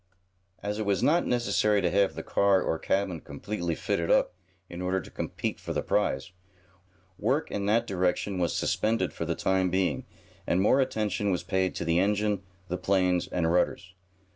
As 0.63 0.79
it 0.79 0.85
was 0.87 1.03
not 1.03 1.27
necessary 1.27 1.79
to 1.79 1.91
have 1.91 2.15
the 2.15 2.23
car, 2.23 2.59
or 2.59 2.79
cabin, 2.79 3.21
completely 3.21 3.75
fitted 3.75 4.09
up 4.09 4.33
in 4.67 4.81
order 4.81 4.99
to 4.99 5.11
compete 5.11 5.59
for 5.59 5.73
the 5.73 5.83
prize, 5.83 6.31
work 7.19 7.51
in 7.51 7.67
that 7.67 7.85
direction 7.85 8.39
was 8.39 8.55
suspended 8.55 9.13
for 9.13 9.25
the 9.25 9.35
time 9.35 9.69
being, 9.69 10.07
and 10.47 10.59
more 10.59 10.81
attention 10.81 11.29
was 11.29 11.43
paid 11.43 11.75
to 11.75 11.85
the 11.85 11.99
engine, 11.99 12.41
the 12.67 12.77
planes 12.77 13.27
and 13.27 13.51
rudders. 13.51 13.93